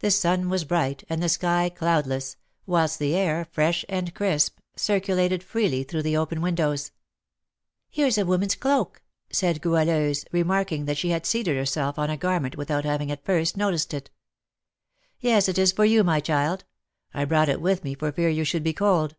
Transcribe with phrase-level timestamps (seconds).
[0.00, 5.42] The sun was bright, and the sky cloudless, whilst the air, fresh and crisp, circulated
[5.42, 6.92] freely through the open windows.
[7.88, 9.00] "Here is a woman's cloak!"
[9.30, 13.56] said Goualeuse, remarking that she had seated herself on the garment without having at first
[13.56, 14.10] noticed it.
[15.18, 16.64] "Yes, it is for you, my child;
[17.14, 19.16] I brought it with me for fear you should be cold."